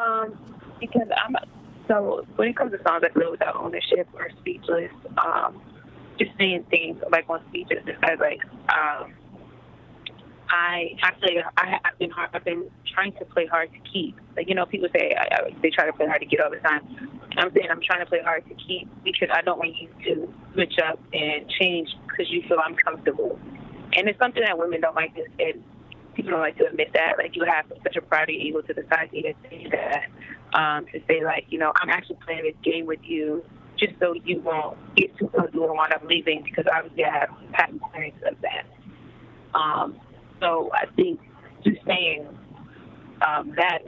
Um, 0.00 0.38
because 0.80 1.08
I'm 1.22 1.36
so 1.86 2.26
when 2.36 2.48
it 2.48 2.56
comes 2.56 2.72
to 2.72 2.78
songs 2.82 3.02
like 3.02 3.14
"Live 3.14 3.30
Without 3.30 3.56
Ownership" 3.56 4.08
or 4.14 4.30
"Speechless," 4.40 4.90
um, 5.18 5.60
just 6.18 6.30
saying 6.38 6.64
things 6.70 6.98
like 7.12 7.28
on 7.28 7.42
speeches, 7.50 7.82
because 7.84 8.18
like 8.18 8.40
um, 8.70 9.12
I 10.48 10.96
actually 11.02 11.42
I, 11.58 11.78
I've 11.84 11.98
been 11.98 12.10
hard, 12.10 12.30
I've 12.32 12.44
been 12.44 12.70
trying 12.86 13.12
to 13.12 13.24
play 13.26 13.44
hard 13.44 13.70
to 13.72 13.78
keep. 13.92 14.16
Like 14.34 14.48
you 14.48 14.54
know, 14.54 14.64
people 14.64 14.88
say 14.96 15.14
I, 15.14 15.24
I, 15.30 15.54
they 15.60 15.68
try 15.68 15.84
to 15.84 15.92
play 15.92 16.06
hard 16.06 16.22
to 16.22 16.26
get 16.26 16.40
all 16.40 16.50
the 16.50 16.56
time. 16.56 17.15
I'm 17.38 17.52
saying 17.54 17.68
I'm 17.70 17.80
trying 17.82 18.00
to 18.00 18.06
play 18.06 18.20
hard 18.22 18.46
to 18.48 18.54
keep 18.54 18.88
because 19.04 19.28
I 19.32 19.42
don't 19.42 19.58
want 19.58 19.74
you 19.76 19.88
to 20.04 20.32
switch 20.54 20.74
up 20.84 20.98
and 21.12 21.48
change 21.60 21.88
because 22.08 22.30
you 22.30 22.42
feel 22.48 22.58
uncomfortable. 22.64 23.38
And 23.94 24.08
it's 24.08 24.18
something 24.18 24.42
that 24.44 24.58
women 24.58 24.80
don't 24.80 24.94
like 24.94 25.14
to 25.14 25.24
and 25.38 25.62
people 26.14 26.32
don't 26.32 26.40
like 26.40 26.56
to 26.58 26.66
admit 26.66 26.92
that. 26.94 27.14
Like 27.18 27.36
you 27.36 27.44
have 27.44 27.66
such 27.82 27.96
a 27.96 28.00
pride 28.00 28.28
and 28.28 28.38
ego 28.38 28.62
to 28.62 28.74
the 28.74 28.84
side 28.90 29.10
to 29.12 29.34
say 29.48 29.68
that. 29.70 30.06
Um, 30.58 30.86
to 30.92 31.00
say 31.06 31.22
like, 31.24 31.46
you 31.50 31.58
know, 31.58 31.72
I'm 31.82 31.90
actually 31.90 32.16
playing 32.24 32.44
this 32.44 32.54
game 32.62 32.86
with 32.86 33.00
you 33.02 33.44
just 33.78 33.92
so 34.00 34.14
you 34.24 34.40
won't 34.40 34.78
get 34.96 35.16
too 35.18 35.28
comfortable 35.28 35.68
and 35.68 35.76
wind 35.76 35.92
up 35.92 36.02
leaving 36.04 36.42
because 36.42 36.64
obviously 36.74 37.04
I 37.04 37.18
have 37.18 37.28
past 37.52 37.72
experience 37.74 38.16
of 38.26 38.36
that. 38.40 38.64
Um, 39.54 40.00
so 40.40 40.70
I 40.72 40.86
think 40.94 41.20
just 41.64 41.84
saying 41.86 42.26
um, 43.26 43.54
that 43.56 43.80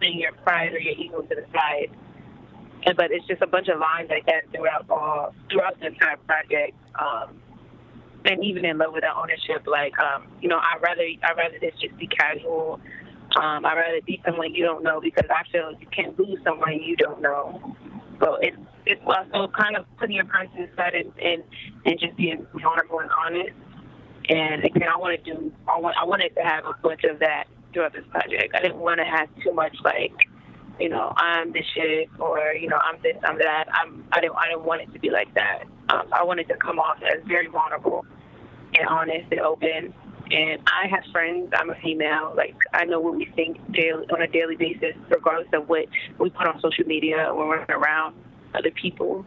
saying 0.00 0.18
your 0.18 0.32
pride 0.32 0.72
or 0.72 0.78
your 0.78 0.94
ego 0.94 1.22
to 1.22 1.34
the 1.34 1.44
side. 1.52 1.90
And, 2.86 2.96
but 2.96 3.10
it's 3.10 3.26
just 3.26 3.42
a 3.42 3.46
bunch 3.46 3.68
of 3.68 3.78
lines 3.78 4.08
like 4.10 4.26
that 4.26 4.50
throughout 4.52 4.86
all 4.88 5.34
throughout 5.50 5.78
the 5.80 5.86
entire 5.86 6.16
project. 6.26 6.76
Um, 6.98 7.40
and 8.24 8.44
even 8.44 8.64
in 8.64 8.78
love 8.78 8.92
with 8.92 9.02
the 9.02 9.14
ownership, 9.14 9.66
like 9.66 9.98
um, 9.98 10.26
you 10.40 10.48
know, 10.48 10.58
I 10.58 10.78
rather 10.80 11.02
I 11.22 11.32
rather 11.32 11.58
this 11.60 11.74
just 11.80 11.96
be 11.98 12.06
casual. 12.06 12.80
Um, 13.36 13.64
I'd 13.64 13.76
rather 13.76 14.00
be 14.04 14.20
someone 14.24 14.54
you 14.54 14.64
don't 14.64 14.82
know 14.82 15.00
because 15.00 15.28
I 15.30 15.48
feel 15.52 15.72
you 15.78 15.86
can't 15.94 16.18
lose 16.18 16.38
someone 16.44 16.80
you 16.82 16.96
don't 16.96 17.22
know. 17.22 17.76
So 18.20 18.36
it's 18.40 18.56
it's 18.86 19.00
also 19.06 19.48
kind 19.48 19.76
of 19.76 19.84
putting 19.98 20.16
your 20.16 20.24
person 20.24 20.68
aside 20.72 20.94
and, 20.94 21.12
and 21.22 21.42
and 21.84 21.98
just 21.98 22.16
being 22.16 22.46
vulnerable 22.60 23.00
and 23.00 23.10
honest. 23.10 23.56
And 24.28 24.64
again, 24.64 24.88
I 24.92 24.96
wanted 24.96 25.24
to 25.24 25.34
do 25.34 25.52
I 25.68 25.78
want 25.78 25.96
I 26.00 26.04
wanted 26.04 26.34
to 26.36 26.42
have 26.42 26.64
a 26.64 26.74
bunch 26.82 27.04
of 27.04 27.18
that 27.20 27.44
throughout 27.72 27.92
this 27.92 28.04
project. 28.10 28.54
I 28.54 28.60
didn't 28.60 28.78
want 28.78 28.98
to 28.98 29.04
have 29.04 29.28
too 29.42 29.52
much 29.52 29.76
like, 29.84 30.12
you 30.80 30.88
know, 30.88 31.12
I'm 31.16 31.52
this 31.52 31.64
shit 31.74 32.08
or 32.18 32.52
you 32.54 32.68
know 32.68 32.78
I'm 32.78 33.00
this 33.02 33.16
I'm 33.22 33.38
that. 33.38 33.66
I'm 33.72 34.04
I 34.12 34.20
didn't 34.20 34.36
I 34.36 34.48
didn't 34.48 34.64
want 34.64 34.82
it 34.82 34.92
to 34.92 34.98
be 34.98 35.10
like 35.10 35.32
that. 35.34 35.64
Um, 35.90 36.06
I 36.12 36.24
wanted 36.24 36.48
to 36.48 36.56
come 36.56 36.78
off 36.78 36.98
as 37.02 37.22
very 37.26 37.46
vulnerable 37.48 38.04
and 38.78 38.88
honest 38.88 39.26
and 39.30 39.40
open. 39.40 39.94
And 40.32 40.62
I 40.66 40.86
have 40.88 41.02
friends. 41.12 41.52
I'm 41.56 41.70
a 41.70 41.74
female. 41.76 42.32
Like 42.36 42.54
I 42.72 42.84
know 42.84 43.00
what 43.00 43.16
we 43.16 43.26
think 43.36 43.58
daily 43.72 44.06
on 44.12 44.22
a 44.22 44.28
daily 44.28 44.56
basis, 44.56 44.94
regardless 45.08 45.48
of 45.52 45.68
what 45.68 45.86
we 46.18 46.30
put 46.30 46.46
on 46.46 46.60
social 46.60 46.86
media 46.86 47.32
when 47.34 47.48
we're 47.48 47.64
around 47.68 48.14
other 48.54 48.70
people. 48.70 49.24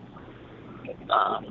Um, 1.09 1.45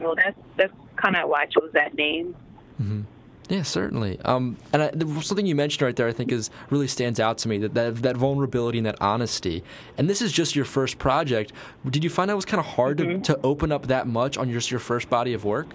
well, 0.00 0.14
that's 0.16 0.38
that's 0.56 0.72
kind 0.96 1.16
of 1.16 1.28
why 1.28 1.42
I 1.42 1.46
chose 1.46 1.70
that 1.74 1.94
name. 1.94 2.34
Mm-hmm. 2.80 3.02
Yeah, 3.48 3.62
certainly. 3.62 4.18
Um, 4.24 4.56
and 4.72 4.82
I, 4.82 5.20
something 5.20 5.46
you 5.46 5.54
mentioned 5.54 5.82
right 5.82 5.94
there, 5.94 6.08
I 6.08 6.12
think, 6.12 6.32
is 6.32 6.50
really 6.70 6.88
stands 6.88 7.20
out 7.20 7.38
to 7.38 7.48
me 7.48 7.58
that, 7.58 7.74
that 7.74 7.96
that 7.96 8.16
vulnerability 8.16 8.78
and 8.78 8.86
that 8.86 8.96
honesty. 9.00 9.62
And 9.98 10.08
this 10.08 10.22
is 10.22 10.32
just 10.32 10.56
your 10.56 10.64
first 10.64 10.98
project. 10.98 11.52
Did 11.88 12.04
you 12.04 12.10
find 12.10 12.30
that 12.30 12.36
was 12.36 12.46
kind 12.46 12.60
of 12.60 12.66
hard 12.66 12.98
mm-hmm. 12.98 13.20
to, 13.22 13.34
to 13.34 13.40
open 13.42 13.70
up 13.70 13.88
that 13.88 14.06
much 14.06 14.38
on 14.38 14.50
just 14.50 14.70
your 14.70 14.80
first 14.80 15.10
body 15.10 15.34
of 15.34 15.44
work? 15.44 15.74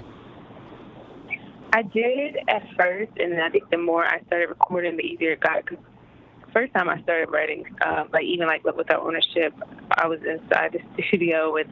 I 1.71 1.83
did 1.83 2.37
at 2.47 2.67
first, 2.75 3.11
and 3.17 3.39
I 3.39 3.49
think 3.49 3.69
the 3.69 3.77
more 3.77 4.03
I 4.03 4.21
started 4.23 4.49
recording, 4.49 4.97
the 4.97 5.03
easier 5.03 5.33
it 5.33 5.39
got. 5.39 5.65
Cause 5.67 5.77
first 6.51 6.73
time 6.73 6.89
I 6.89 6.99
started 7.03 7.29
writing, 7.29 7.63
uh, 7.81 8.05
like 8.11 8.23
even 8.23 8.47
like 8.47 8.63
without 8.63 9.01
ownership, 9.01 9.53
I 9.91 10.07
was 10.07 10.19
inside 10.23 10.73
the 10.95 11.03
studio 11.07 11.53
with 11.53 11.67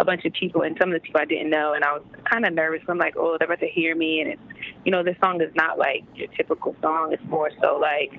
a 0.00 0.04
bunch 0.04 0.24
of 0.24 0.32
people, 0.32 0.62
and 0.62 0.76
some 0.80 0.88
of 0.88 0.94
the 0.94 1.00
people 1.00 1.20
I 1.20 1.26
didn't 1.26 1.50
know, 1.50 1.74
and 1.74 1.84
I 1.84 1.92
was 1.92 2.02
kind 2.30 2.46
of 2.46 2.54
nervous. 2.54 2.80
I'm 2.88 2.98
like, 2.98 3.14
oh, 3.16 3.36
they're 3.38 3.46
about 3.46 3.60
to 3.60 3.68
hear 3.68 3.94
me, 3.94 4.22
and 4.22 4.30
it's, 4.30 4.42
you 4.84 4.92
know, 4.92 5.02
this 5.02 5.16
song 5.22 5.40
is 5.40 5.54
not 5.54 5.78
like 5.78 6.04
your 6.14 6.28
typical 6.28 6.76
song. 6.82 7.12
It's 7.12 7.24
more 7.24 7.50
so 7.62 7.78
like 7.78 8.12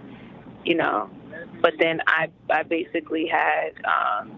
you 0.63 0.75
know. 0.75 1.09
But 1.61 1.73
then 1.79 2.01
I 2.07 2.29
I 2.49 2.63
basically 2.63 3.27
had 3.27 3.71
um, 3.85 4.31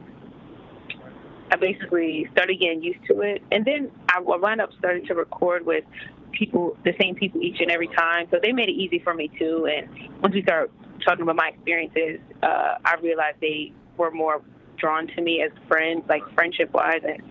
I 1.51 1.55
basically 1.55 2.27
started 2.33 2.59
getting 2.59 2.83
used 2.83 2.99
to 3.07 3.21
it, 3.21 3.41
and 3.51 3.65
then 3.65 3.91
I 4.09 4.19
wound 4.19 4.61
up 4.61 4.69
starting 4.77 5.05
to 5.07 5.15
record 5.15 5.65
with 5.65 5.85
people, 6.31 6.77
the 6.83 6.93
same 6.99 7.15
people 7.15 7.41
each 7.41 7.61
and 7.61 7.71
every 7.71 7.87
time. 7.87 8.27
So 8.31 8.37
they 8.41 8.51
made 8.51 8.69
it 8.69 8.73
easy 8.73 8.99
for 8.99 9.13
me 9.13 9.29
too. 9.39 9.67
And 9.71 10.21
once 10.21 10.35
we 10.35 10.43
started 10.43 10.71
talking 11.05 11.23
about 11.23 11.35
my 11.35 11.49
experiences, 11.49 12.19
uh, 12.43 12.75
I 12.83 12.95
realized 13.01 13.37
they 13.41 13.71
were 13.97 14.11
more 14.11 14.41
drawn 14.77 15.07
to 15.07 15.21
me 15.21 15.41
as 15.41 15.51
friends, 15.67 16.03
like 16.09 16.21
friendship 16.35 16.73
wise, 16.73 17.01
and 17.03 17.21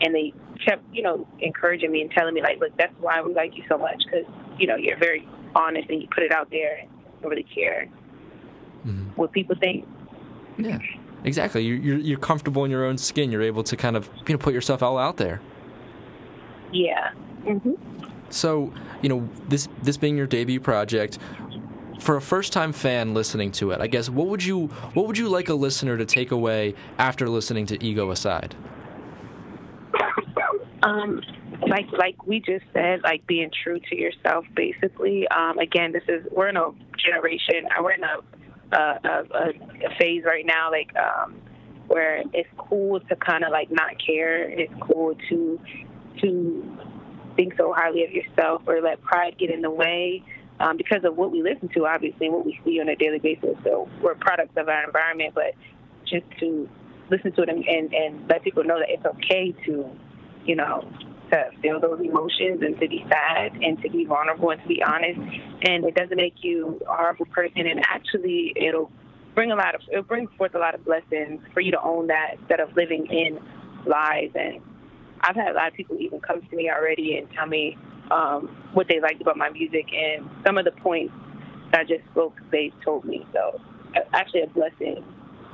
and 0.00 0.14
they 0.14 0.32
kept, 0.64 0.82
you 0.92 1.02
know, 1.02 1.26
encouraging 1.40 1.90
me 1.90 2.02
and 2.02 2.10
telling 2.10 2.34
me 2.34 2.42
like, 2.42 2.58
look, 2.60 2.76
that's 2.76 2.94
why 3.00 3.20
we 3.22 3.34
like 3.34 3.56
you 3.56 3.64
so 3.68 3.78
much 3.78 4.02
because 4.04 4.26
you 4.58 4.66
know 4.66 4.76
you're 4.76 4.98
very 4.98 5.26
honest 5.54 5.88
and 5.90 6.02
you 6.02 6.08
put 6.14 6.22
it 6.22 6.32
out 6.32 6.50
there 6.50 6.78
and 6.78 6.90
don't 7.20 7.30
really 7.30 7.46
care 7.54 7.88
mm-hmm. 8.86 9.08
what 9.16 9.32
people 9.32 9.56
think. 9.58 9.86
Yeah, 10.58 10.78
exactly. 11.24 11.64
You're, 11.64 11.78
you're 11.78 11.98
you're 11.98 12.18
comfortable 12.18 12.64
in 12.64 12.70
your 12.70 12.84
own 12.84 12.98
skin. 12.98 13.32
You're 13.32 13.42
able 13.42 13.62
to 13.64 13.76
kind 13.76 13.96
of 13.96 14.08
you 14.26 14.34
know 14.34 14.38
put 14.38 14.54
yourself 14.54 14.82
all 14.82 14.98
out 14.98 15.16
there. 15.16 15.40
Yeah. 16.72 17.12
Mm-hmm. 17.44 17.72
So 18.30 18.72
you 19.02 19.08
know 19.08 19.28
this 19.48 19.68
this 19.82 19.96
being 19.96 20.16
your 20.16 20.26
debut 20.26 20.60
project, 20.60 21.18
for 22.00 22.16
a 22.16 22.20
first 22.20 22.52
time 22.52 22.72
fan 22.72 23.14
listening 23.14 23.52
to 23.52 23.70
it, 23.70 23.80
I 23.80 23.86
guess 23.86 24.08
what 24.08 24.28
would 24.28 24.44
you 24.44 24.66
what 24.94 25.06
would 25.06 25.18
you 25.18 25.28
like 25.28 25.48
a 25.48 25.54
listener 25.54 25.96
to 25.96 26.04
take 26.04 26.30
away 26.30 26.74
after 26.98 27.28
listening 27.28 27.66
to 27.66 27.84
Ego 27.84 28.10
Aside? 28.10 28.54
Um, 30.82 31.20
like 31.66 31.86
like 31.92 32.26
we 32.26 32.40
just 32.40 32.64
said, 32.72 33.02
like 33.02 33.26
being 33.26 33.50
true 33.62 33.80
to 33.90 33.96
yourself. 33.96 34.44
Basically, 34.54 35.28
um, 35.28 35.58
again, 35.58 35.92
this 35.92 36.02
is 36.08 36.26
we're 36.30 36.48
in 36.48 36.56
a 36.56 36.70
generation. 36.98 37.66
Uh, 37.66 37.82
we're 37.82 37.92
in 37.92 38.04
a 38.04 38.76
a, 38.76 39.00
a, 39.04 39.48
a 39.86 39.98
phase 39.98 40.24
right 40.24 40.46
now, 40.46 40.70
like 40.70 40.90
um, 40.96 41.36
where 41.86 42.22
it's 42.32 42.48
cool 42.56 43.00
to 43.00 43.16
kind 43.16 43.44
of 43.44 43.50
like 43.50 43.70
not 43.70 43.92
care. 44.04 44.48
It's 44.48 44.72
cool 44.80 45.14
to 45.28 45.60
to 46.22 46.78
think 47.36 47.54
so 47.56 47.72
highly 47.76 48.04
of 48.04 48.10
yourself 48.10 48.62
or 48.66 48.80
let 48.80 49.00
pride 49.02 49.36
get 49.38 49.50
in 49.50 49.62
the 49.62 49.70
way. 49.70 50.22
Um, 50.60 50.76
because 50.76 51.04
of 51.04 51.16
what 51.16 51.30
we 51.30 51.42
listen 51.42 51.70
to, 51.74 51.86
obviously, 51.86 52.28
what 52.28 52.44
we 52.44 52.60
see 52.64 52.80
on 52.80 52.88
a 52.90 52.96
daily 52.96 53.18
basis. 53.18 53.56
So 53.64 53.88
we're 54.02 54.14
products 54.14 54.52
of 54.58 54.68
our 54.68 54.84
environment, 54.84 55.32
but 55.34 55.54
just 56.04 56.26
to 56.40 56.68
listen 57.10 57.32
to 57.32 57.42
and, 57.42 57.64
and, 57.66 57.94
and 57.94 58.28
let 58.28 58.42
people 58.42 58.64
know 58.64 58.78
that 58.78 58.90
it's 58.90 59.04
okay 59.04 59.54
to, 59.64 59.90
you 60.44 60.56
know, 60.56 60.88
to 61.30 61.50
feel 61.62 61.80
those 61.80 62.00
emotions 62.00 62.60
and 62.62 62.78
to 62.80 62.88
be 62.88 63.04
sad 63.08 63.52
and 63.62 63.80
to 63.82 63.90
be 63.90 64.04
vulnerable 64.04 64.50
and 64.50 64.60
to 64.62 64.68
be 64.68 64.82
honest. 64.82 65.18
And 65.62 65.84
it 65.84 65.94
doesn't 65.94 66.16
make 66.16 66.42
you 66.42 66.80
a 66.88 66.94
horrible 66.94 67.26
person. 67.26 67.66
And 67.66 67.80
actually, 67.86 68.52
it'll 68.56 68.90
bring 69.34 69.52
a 69.52 69.56
lot 69.56 69.74
of 69.74 69.82
it'll 69.90 70.02
bring 70.02 70.26
forth 70.36 70.54
a 70.54 70.58
lot 70.58 70.74
of 70.74 70.84
blessings 70.84 71.40
for 71.54 71.60
you 71.60 71.70
to 71.70 71.80
own 71.80 72.08
that 72.08 72.34
instead 72.38 72.60
of 72.60 72.74
living 72.76 73.06
in 73.06 73.38
lies. 73.86 74.30
And 74.34 74.60
I've 75.20 75.36
had 75.36 75.52
a 75.52 75.54
lot 75.54 75.68
of 75.68 75.74
people 75.74 75.96
even 75.98 76.20
come 76.20 76.42
to 76.42 76.56
me 76.56 76.70
already 76.70 77.16
and 77.16 77.30
tell 77.32 77.46
me 77.46 77.76
um, 78.10 78.48
what 78.72 78.88
they 78.88 79.00
liked 79.00 79.20
about 79.20 79.36
my 79.36 79.50
music 79.50 79.86
and 79.94 80.28
some 80.44 80.58
of 80.58 80.64
the 80.64 80.72
points 80.72 81.14
that 81.70 81.80
I 81.80 81.84
just 81.84 82.04
spoke. 82.10 82.36
They 82.50 82.72
told 82.84 83.04
me 83.04 83.24
so. 83.32 83.60
Actually, 84.12 84.42
a 84.42 84.46
blessing. 84.48 85.04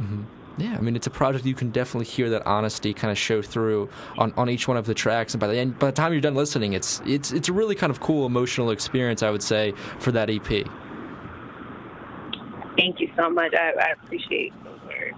Mm-hmm. 0.01 0.23
Yeah, 0.59 0.75
I 0.77 0.81
mean 0.81 0.97
it's 0.97 1.07
a 1.07 1.11
project 1.11 1.45
you 1.45 1.55
can 1.55 1.71
definitely 1.71 2.07
hear 2.07 2.31
that 2.31 2.47
honesty 2.47 2.95
kind 2.95 3.11
of 3.11 3.19
show 3.19 3.43
through 3.43 3.91
on, 4.17 4.33
on 4.37 4.49
each 4.49 4.67
one 4.67 4.77
of 4.77 4.87
the 4.87 4.95
tracks, 4.95 5.35
and 5.35 5.41
by 5.41 5.49
the 5.49 5.59
end, 5.59 5.79
by 5.79 5.87
the 5.87 5.93
time 5.93 6.13
you're 6.13 6.21
done 6.23 6.35
listening, 6.35 6.73
it's 6.73 7.03
it's 7.05 7.33
it's 7.33 7.49
a 7.49 7.53
really 7.53 7.75
kind 7.75 7.91
of 7.91 8.01
cool 8.01 8.25
emotional 8.25 8.71
experience, 8.71 9.23
I 9.23 9.31
would 9.31 9.43
say, 9.43 9.73
for 9.99 10.13
that 10.13 10.31
EP. 10.31 10.67
Thank 12.77 13.01
you 13.01 13.11
so 13.17 13.29
much. 13.31 13.55
I, 13.55 13.73
I 13.81 13.93
appreciate 13.93 14.53
those 14.65 14.81
words. 14.87 15.17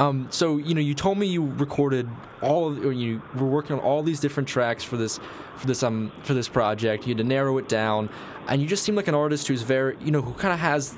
Um, 0.00 0.28
so 0.30 0.56
you 0.56 0.74
know, 0.74 0.80
you 0.80 0.94
told 0.94 1.18
me 1.18 1.26
you 1.26 1.44
recorded 1.44 2.08
all, 2.40 2.68
of, 2.68 2.84
or 2.84 2.92
you 2.92 3.20
were 3.34 3.46
working 3.46 3.76
on 3.76 3.82
all 3.82 4.02
these 4.02 4.20
different 4.20 4.48
tracks 4.48 4.84
for 4.84 4.96
this, 4.96 5.18
for 5.56 5.66
this 5.66 5.82
um, 5.82 6.12
for 6.22 6.32
this 6.32 6.48
project. 6.48 7.06
You 7.06 7.10
had 7.10 7.18
to 7.18 7.24
narrow 7.24 7.58
it 7.58 7.68
down, 7.68 8.08
and 8.48 8.62
you 8.62 8.68
just 8.68 8.84
seem 8.84 8.94
like 8.94 9.08
an 9.08 9.14
artist 9.14 9.48
who's 9.48 9.62
very, 9.62 9.98
you 10.00 10.10
know, 10.10 10.22
who 10.22 10.32
kind 10.34 10.54
of 10.54 10.60
has 10.60 10.96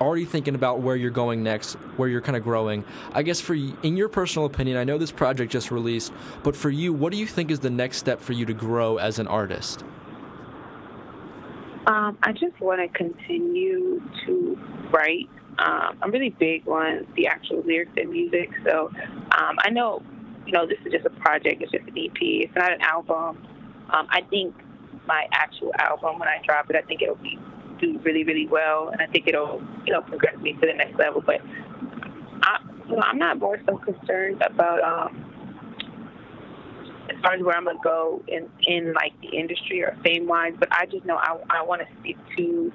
already 0.00 0.24
thinking 0.24 0.54
about 0.54 0.80
where 0.80 0.96
you're 0.96 1.10
going 1.10 1.42
next, 1.42 1.74
where 1.96 2.08
you're 2.08 2.20
kind 2.20 2.36
of 2.36 2.42
growing. 2.42 2.84
I 3.12 3.22
guess 3.22 3.40
for 3.40 3.54
in 3.54 3.96
your 3.96 4.08
personal 4.08 4.46
opinion, 4.46 4.76
I 4.76 4.84
know 4.84 4.98
this 4.98 5.12
project 5.12 5.52
just 5.52 5.70
released, 5.70 6.12
but 6.42 6.54
for 6.54 6.70
you, 6.70 6.92
what 6.92 7.12
do 7.12 7.18
you 7.18 7.26
think 7.26 7.50
is 7.50 7.60
the 7.60 7.70
next 7.70 7.98
step 7.98 8.20
for 8.20 8.32
you 8.32 8.44
to 8.46 8.54
grow 8.54 8.98
as 8.98 9.18
an 9.18 9.26
artist? 9.26 9.84
Um, 11.86 12.18
I 12.22 12.32
just 12.32 12.60
want 12.60 12.80
to 12.80 12.98
continue 12.98 14.02
to 14.26 14.58
write. 14.92 15.28
Um, 15.58 15.96
I'm 16.02 16.10
really 16.10 16.34
big 16.38 16.66
on 16.68 17.06
the 17.14 17.28
actual 17.28 17.62
lyrics 17.62 17.92
and 17.96 18.10
music, 18.10 18.50
so 18.64 18.90
um, 19.38 19.56
I 19.64 19.70
know, 19.70 20.02
you 20.44 20.52
know, 20.52 20.66
this 20.66 20.78
is 20.84 20.92
just 20.92 21.06
a 21.06 21.10
project. 21.10 21.62
It's 21.62 21.72
just 21.72 21.86
an 21.86 21.96
EP. 21.96 22.16
It's 22.20 22.54
not 22.56 22.72
an 22.72 22.80
album. 22.82 23.46
Um, 23.92 24.06
I 24.10 24.22
think 24.28 24.54
my 25.06 25.26
actual 25.32 25.72
album, 25.78 26.18
when 26.18 26.28
I 26.28 26.42
drop 26.44 26.68
it, 26.68 26.76
I 26.76 26.82
think 26.82 27.02
it'll 27.02 27.14
be 27.16 27.38
do 27.80 27.98
really, 28.04 28.24
really 28.24 28.46
well, 28.46 28.88
and 28.88 29.00
I 29.00 29.06
think 29.06 29.28
it'll, 29.28 29.62
you 29.84 29.92
know, 29.92 30.02
progress 30.02 30.36
me 30.40 30.52
to 30.54 30.60
the 30.60 30.74
next 30.74 30.98
level. 30.98 31.22
But 31.24 31.40
I, 32.42 32.58
you 32.88 32.96
know, 32.96 33.02
I'm 33.02 33.18
not 33.18 33.38
more 33.38 33.58
so 33.66 33.78
concerned 33.78 34.42
about 34.42 34.82
um, 34.82 35.26
as 37.10 37.16
far 37.22 37.34
as 37.34 37.42
where 37.42 37.56
I'm 37.56 37.64
gonna 37.64 37.78
go 37.82 38.22
in 38.28 38.48
in 38.66 38.92
like 38.94 39.12
the 39.20 39.36
industry 39.36 39.82
or 39.82 39.96
fame 40.04 40.26
wise. 40.26 40.54
But 40.58 40.68
I 40.72 40.86
just 40.86 41.04
know 41.04 41.16
I 41.16 41.36
I 41.50 41.62
want 41.62 41.82
to 41.82 41.88
stick 42.00 42.16
to 42.36 42.72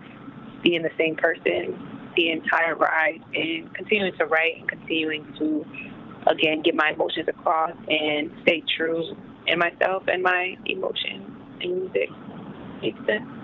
being 0.63 0.84
the 0.84 0.91
same 0.98 1.15
person 1.15 1.75
the 2.15 2.29
entire 2.29 2.75
ride 2.75 3.22
and 3.34 3.74
continuing 3.74 4.13
to 4.17 4.25
write 4.25 4.58
and 4.60 4.70
continuing 4.70 5.25
to 5.39 5.65
again 6.27 6.62
get 6.62 6.75
my 6.75 6.91
emotions 6.93 7.27
across 7.27 7.72
and 7.88 8.31
stay 8.43 8.63
true 8.77 9.15
in 9.48 9.58
myself 9.60 10.03
and 10.08 10.22
my 10.22 10.55
emotions 10.65 11.29
and 11.62 11.77
music. 11.77 12.10
Makes 12.81 13.00
sense. 13.05 13.40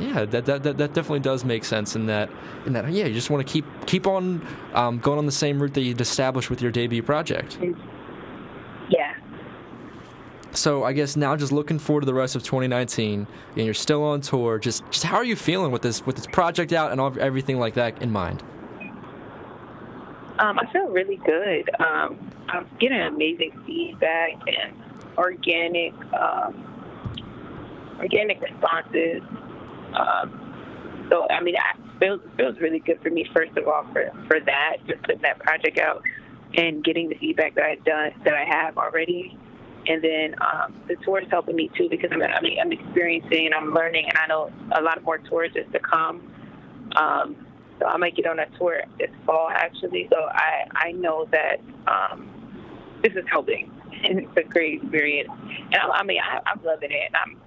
Yeah, 0.00 0.24
that, 0.24 0.46
that, 0.46 0.62
that, 0.62 0.78
that 0.78 0.94
definitely 0.94 1.20
does 1.20 1.44
make 1.44 1.62
sense 1.62 1.94
in 1.94 2.06
that 2.06 2.30
in 2.64 2.72
that 2.72 2.90
yeah, 2.90 3.04
you 3.04 3.12
just 3.12 3.28
want 3.28 3.46
to 3.46 3.52
keep 3.52 3.66
keep 3.86 4.06
on 4.06 4.44
um, 4.72 4.98
going 4.98 5.18
on 5.18 5.26
the 5.26 5.32
same 5.32 5.60
route 5.60 5.74
that 5.74 5.82
you'd 5.82 6.00
established 6.00 6.48
with 6.48 6.62
your 6.62 6.70
debut 6.70 7.02
project. 7.02 7.58
Yeah. 8.88 9.14
So 10.52 10.84
I 10.84 10.94
guess 10.94 11.16
now 11.16 11.36
just 11.36 11.52
looking 11.52 11.78
forward 11.78 12.00
to 12.00 12.06
the 12.06 12.14
rest 12.14 12.34
of 12.34 12.42
2019, 12.42 13.26
and 13.56 13.64
you're 13.64 13.74
still 13.74 14.02
on 14.02 14.22
tour. 14.22 14.58
Just 14.58 14.84
just 14.90 15.04
how 15.04 15.16
are 15.16 15.24
you 15.24 15.36
feeling 15.36 15.70
with 15.70 15.82
this 15.82 16.04
with 16.06 16.16
this 16.16 16.26
project 16.26 16.72
out 16.72 16.92
and 16.92 17.00
all, 17.00 17.14
everything 17.20 17.58
like 17.58 17.74
that 17.74 18.00
in 18.00 18.10
mind? 18.10 18.42
Um, 20.38 20.58
I 20.58 20.64
feel 20.72 20.88
really 20.88 21.16
good. 21.16 21.68
Um, 21.78 22.18
I'm 22.48 22.66
getting 22.80 23.00
amazing 23.00 23.52
feedback 23.66 24.32
and 24.48 24.74
organic 25.18 25.92
um, 26.14 26.66
organic 28.00 28.40
responses 28.40 29.22
um, 29.94 31.06
so 31.10 31.26
I 31.28 31.42
mean, 31.42 31.54
it 31.56 31.98
feels 31.98 32.20
feels 32.36 32.58
really 32.60 32.78
good 32.78 33.00
for 33.02 33.10
me. 33.10 33.26
First 33.34 33.56
of 33.56 33.66
all, 33.68 33.84
for 33.92 34.10
for 34.26 34.40
that, 34.40 34.76
just 34.86 35.02
putting 35.02 35.22
that 35.22 35.38
project 35.38 35.78
out 35.78 36.02
and 36.56 36.82
getting 36.82 37.08
the 37.08 37.16
feedback 37.16 37.54
that 37.54 37.64
I've 37.64 37.84
done 37.84 38.12
that 38.24 38.34
I 38.34 38.44
have 38.44 38.76
already, 38.76 39.36
and 39.86 40.02
then 40.02 40.34
um, 40.40 40.74
the 40.88 40.96
tour 41.04 41.20
is 41.20 41.28
helping 41.30 41.56
me 41.56 41.70
too 41.76 41.88
because 41.90 42.10
I'm 42.12 42.22
I 42.22 42.40
mean 42.40 42.58
I'm 42.60 42.72
experiencing 42.72 43.46
and 43.46 43.54
I'm 43.54 43.72
learning, 43.72 44.06
and 44.08 44.18
I 44.18 44.26
know 44.26 44.52
a 44.76 44.82
lot 44.82 45.02
more 45.02 45.18
tours 45.18 45.50
is 45.54 45.70
to 45.72 45.80
come. 45.80 46.32
Um, 46.96 47.46
so 47.78 47.86
I 47.86 47.96
might 47.96 48.14
get 48.14 48.26
on 48.26 48.38
a 48.38 48.46
tour 48.58 48.82
this 48.98 49.10
fall 49.26 49.48
actually. 49.50 50.08
So 50.10 50.16
I 50.30 50.64
I 50.74 50.92
know 50.92 51.26
that 51.32 51.60
um, 51.86 52.28
this 53.02 53.12
is 53.14 53.24
helping, 53.30 53.70
and 54.04 54.18
it's 54.20 54.36
a 54.36 54.42
great 54.42 54.82
experience. 54.82 55.30
And 55.72 55.76
I, 55.76 55.88
I 55.88 56.02
mean 56.04 56.20
I, 56.20 56.40
I'm 56.46 56.62
loving 56.62 56.90
it. 56.90 57.02
And 57.06 57.16
I'm 57.16 57.40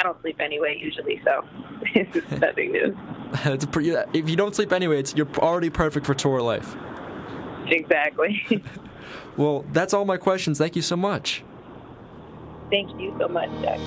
I 0.00 0.02
don't 0.02 0.20
sleep 0.22 0.40
anyway 0.40 0.78
usually, 0.80 1.20
so 1.24 1.44
it's 1.94 2.30
nothing 2.40 2.72
new. 2.72 2.96
it's 3.44 3.66
pretty, 3.66 3.90
if 4.14 4.30
you 4.30 4.36
don't 4.36 4.54
sleep 4.54 4.72
anyway, 4.72 4.98
it's, 4.98 5.14
you're 5.14 5.28
already 5.38 5.68
perfect 5.68 6.06
for 6.06 6.14
tour 6.14 6.40
life. 6.40 6.74
Exactly. 7.66 8.64
well, 9.36 9.66
that's 9.72 9.92
all 9.92 10.06
my 10.06 10.16
questions. 10.16 10.56
Thank 10.56 10.74
you 10.74 10.82
so 10.82 10.96
much. 10.96 11.44
Thank 12.70 12.98
you 12.98 13.14
so 13.18 13.28
much, 13.28 13.50
Jack. 13.60 13.78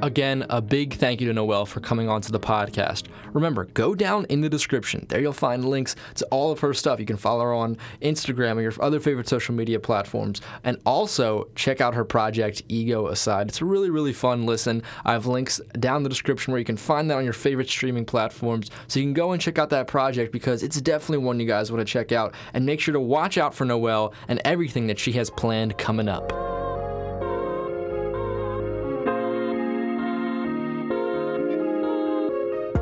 Again, 0.00 0.46
a 0.48 0.62
big 0.62 0.94
thank 0.94 1.20
you 1.20 1.26
to 1.32 1.34
Noell 1.38 1.66
for 1.66 1.80
coming 1.80 2.08
onto 2.08 2.30
the 2.30 2.38
podcast. 2.38 3.06
Remember, 3.32 3.64
go 3.64 3.96
down 3.96 4.26
in 4.26 4.40
the 4.40 4.48
description. 4.48 5.04
There 5.08 5.20
you'll 5.20 5.32
find 5.32 5.64
links 5.64 5.96
to 6.16 6.26
all 6.26 6.52
of 6.52 6.60
her 6.60 6.72
stuff. 6.72 7.00
You 7.00 7.06
can 7.06 7.16
follow 7.16 7.42
her 7.42 7.52
on 7.52 7.76
Instagram 8.00 8.56
or 8.56 8.60
your 8.60 8.72
other 8.80 9.00
favorite 9.00 9.28
social 9.28 9.56
media 9.56 9.80
platforms. 9.80 10.40
And 10.62 10.78
also 10.86 11.48
check 11.56 11.80
out 11.80 11.94
her 11.94 12.04
project, 12.04 12.62
Ego 12.68 13.08
Aside. 13.08 13.48
It's 13.48 13.60
a 13.60 13.64
really, 13.64 13.90
really 13.90 14.12
fun 14.12 14.46
listen. 14.46 14.84
I 15.04 15.12
have 15.12 15.26
links 15.26 15.60
down 15.80 16.04
the 16.04 16.08
description 16.08 16.52
where 16.52 16.60
you 16.60 16.64
can 16.64 16.76
find 16.76 17.10
that 17.10 17.16
on 17.16 17.24
your 17.24 17.32
favorite 17.32 17.68
streaming 17.68 18.04
platforms. 18.04 18.70
So 18.86 19.00
you 19.00 19.06
can 19.06 19.14
go 19.14 19.32
and 19.32 19.42
check 19.42 19.58
out 19.58 19.70
that 19.70 19.88
project 19.88 20.32
because 20.32 20.62
it's 20.62 20.80
definitely 20.80 21.24
one 21.24 21.40
you 21.40 21.46
guys 21.46 21.72
want 21.72 21.84
to 21.84 21.92
check 21.92 22.12
out. 22.12 22.34
And 22.54 22.64
make 22.64 22.80
sure 22.80 22.92
to 22.92 23.00
watch 23.00 23.36
out 23.36 23.52
for 23.52 23.66
Noell 23.66 24.14
and 24.28 24.40
everything 24.44 24.86
that 24.86 24.98
she 25.00 25.10
has 25.12 25.28
planned 25.28 25.76
coming 25.76 26.08
up. 26.08 26.47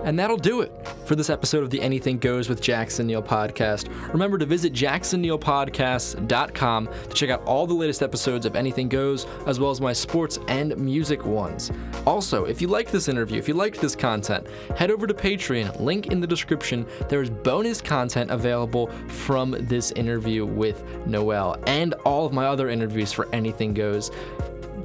And 0.04 0.18
that'll 0.18 0.36
do 0.36 0.60
it 0.60 0.72
for 1.04 1.16
this 1.16 1.30
episode 1.30 1.62
of 1.62 1.70
the 1.70 1.80
Anything 1.80 2.18
Goes 2.18 2.48
with 2.48 2.60
Jackson 2.60 3.06
Neill 3.06 3.22
podcast. 3.22 3.88
Remember 4.12 4.38
to 4.38 4.46
visit 4.46 4.72
jacksonneillpodcast.com 4.72 6.88
to 6.88 7.14
check 7.14 7.30
out 7.30 7.44
all 7.44 7.66
the 7.66 7.74
latest 7.74 8.02
episodes 8.02 8.46
of 8.46 8.56
Anything 8.56 8.88
Goes, 8.88 9.26
as 9.46 9.60
well 9.60 9.70
as 9.70 9.80
my 9.80 9.92
sports 9.92 10.38
and 10.48 10.76
music 10.76 11.24
ones. 11.24 11.70
Also, 12.06 12.44
if 12.44 12.60
you 12.60 12.68
liked 12.68 12.92
this 12.92 13.08
interview, 13.08 13.38
if 13.38 13.48
you 13.48 13.54
liked 13.54 13.80
this 13.80 13.96
content, 13.96 14.46
head 14.76 14.90
over 14.90 15.06
to 15.06 15.14
Patreon, 15.14 15.80
link 15.80 16.08
in 16.08 16.20
the 16.20 16.26
description. 16.26 16.86
There 17.08 17.22
is 17.22 17.30
bonus 17.30 17.80
content 17.80 18.30
available 18.30 18.88
from 19.08 19.56
this 19.60 19.92
interview 19.92 20.44
with 20.44 20.84
Noell 21.06 21.62
and 21.66 21.94
all 22.04 22.26
of 22.26 22.32
my 22.32 22.46
other 22.46 22.68
interviews 22.68 23.12
for 23.12 23.28
Anything 23.32 23.74
Goes 23.74 24.10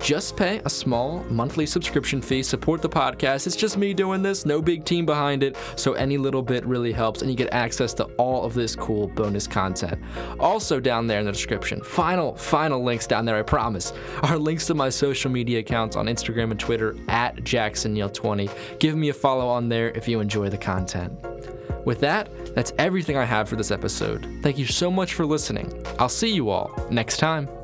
just 0.01 0.36
pay 0.36 0.62
a 0.65 0.70
small 0.70 1.24
monthly 1.29 1.65
subscription 1.65 2.22
fee, 2.22 2.43
support 2.43 2.81
the 2.81 2.89
podcast. 2.89 3.48
It's 3.48 3.55
just 3.55 3.77
me 3.77 3.93
doing 3.93 4.22
this, 4.22 4.46
no 4.46 4.62
big 4.62 4.84
team 4.84 5.05
behind 5.05 5.43
it, 5.43 5.55
so 5.75 5.93
any 5.93 6.17
little 6.17 6.41
bit 6.41 6.65
really 6.65 6.91
helps, 6.91 7.22
and 7.22 7.29
you 7.29 7.38
get 7.38 7.53
access 7.53 7.93
to 7.96 8.05
all 8.17 8.43
of 8.43 8.53
this 8.53 8.75
cool 8.75 9.08
bonus 9.08 9.48
content. 9.48 10.01
Also, 10.39 10.79
down 10.79 11.08
there 11.08 11.20
in 11.20 11.25
the 11.25 11.31
description, 11.31 11.81
final, 11.81 12.36
final 12.36 12.84
links 12.84 13.05
down 13.05 13.25
there, 13.25 13.38
I 13.38 13.43
promise, 13.43 13.93
are 14.24 14.38
links 14.38 14.65
to 14.67 14.74
my 14.74 14.89
social 14.89 15.29
media 15.31 15.60
accounts 15.60 15.96
on 15.96 16.08
Instagram 16.08 16.51
and 16.51 16.60
Twitter 16.60 16.96
at 17.08 17.36
JacksonNeill20. 17.38 18.79
Give 18.79 18.96
me 18.96 19.10
a 19.10 19.13
follow 19.13 19.48
on 19.48 19.70
there 19.70 19.91
if 19.91 20.08
you 20.08 20.20
enjoy 20.20 20.50
the 20.50 20.58
content. 20.58 21.13
With 21.86 22.00
that, 22.01 22.29
that's 22.53 22.74
everything 22.77 23.17
I 23.17 23.25
have 23.25 23.50
for 23.50 23.55
this 23.55 23.72
episode. 23.72 24.27
Thank 24.41 24.58
you 24.58 24.65
so 24.65 24.91
much 24.91 25.13
for 25.13 25.25
listening. 25.25 25.84
I'll 26.00 26.10
see 26.10 26.31
you 26.31 26.50
all 26.50 26.72
next 26.89 27.17
time. 27.17 27.61